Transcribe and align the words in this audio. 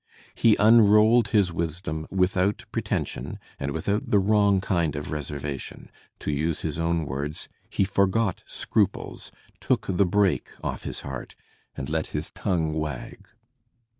He 0.33 0.55
unrolled 0.55 1.27
his 1.27 1.53
wisdom 1.53 2.07
without 2.09 2.65
pretension, 2.71 3.37
and 3.59 3.69
without 3.69 4.09
the 4.09 4.17
wrong 4.17 4.59
kind 4.59 4.95
of 4.95 5.11
reservation; 5.11 5.91
to 6.21 6.31
use 6.31 6.61
his 6.61 6.79
own 6.79 7.05
words, 7.05 7.47
he 7.69 7.83
forgot 7.83 8.41
scruples, 8.47 9.31
took 9.59 9.85
the 9.85 10.05
brake 10.07 10.49
off 10.63 10.85
his 10.85 11.01
heart, 11.01 11.35
and 11.77 11.87
let 11.87 12.07
his 12.17 12.31
tongue 12.31 12.73
wag. 12.73 13.27